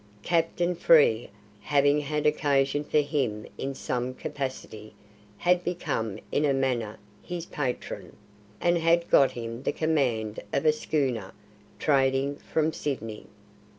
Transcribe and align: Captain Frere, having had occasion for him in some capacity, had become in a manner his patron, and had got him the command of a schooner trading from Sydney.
Captain 0.23 0.73
Frere, 0.73 1.27
having 1.59 1.99
had 1.99 2.25
occasion 2.25 2.83
for 2.83 3.01
him 3.01 3.45
in 3.59 3.75
some 3.75 4.15
capacity, 4.15 4.95
had 5.37 5.63
become 5.63 6.17
in 6.31 6.43
a 6.43 6.55
manner 6.55 6.97
his 7.21 7.45
patron, 7.45 8.15
and 8.59 8.79
had 8.79 9.07
got 9.11 9.33
him 9.33 9.61
the 9.61 9.71
command 9.71 10.39
of 10.51 10.65
a 10.65 10.73
schooner 10.73 11.33
trading 11.77 12.37
from 12.37 12.73
Sydney. 12.73 13.27